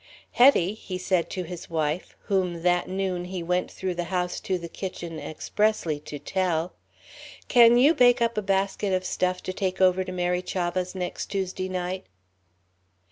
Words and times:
"Hetty," 0.31 0.73
he 0.73 0.97
said 0.97 1.29
to 1.29 1.43
his 1.43 1.69
wife, 1.69 2.15
whom 2.21 2.63
that 2.63 2.89
noon 2.89 3.25
he 3.25 3.43
went 3.43 3.69
through 3.69 3.93
the 3.93 4.05
house 4.05 4.39
to 4.39 4.57
the 4.57 4.67
kitchen 4.67 5.19
expressly 5.19 5.99
to 5.99 6.17
tell, 6.17 6.73
"can 7.47 7.77
you 7.77 7.93
bake 7.93 8.19
up 8.19 8.35
a 8.35 8.41
basket 8.41 8.93
of 8.93 9.05
stuff 9.05 9.43
to 9.43 9.53
take 9.53 9.79
over 9.79 10.03
to 10.03 10.11
Mary 10.11 10.41
Chavah's 10.41 10.95
next 10.95 11.27
Tuesday 11.27 11.69
night?" 11.69 12.07